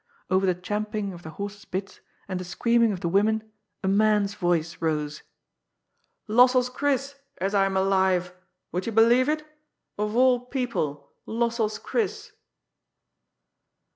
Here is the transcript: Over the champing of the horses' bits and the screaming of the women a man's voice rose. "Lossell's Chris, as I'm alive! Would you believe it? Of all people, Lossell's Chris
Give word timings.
Over 0.31 0.47
the 0.47 0.55
champing 0.55 1.13
of 1.13 1.21
the 1.21 1.29
horses' 1.29 1.65
bits 1.65 1.99
and 2.27 2.39
the 2.39 2.43
screaming 2.43 2.91
of 2.91 3.01
the 3.01 3.07
women 3.07 3.51
a 3.83 3.87
man's 3.87 4.33
voice 4.33 4.81
rose. 4.81 5.21
"Lossell's 6.27 6.69
Chris, 6.71 7.19
as 7.37 7.53
I'm 7.53 7.77
alive! 7.77 8.33
Would 8.71 8.87
you 8.87 8.93
believe 8.93 9.29
it? 9.29 9.45
Of 9.99 10.15
all 10.15 10.39
people, 10.39 11.11
Lossell's 11.27 11.77
Chris 11.77 12.31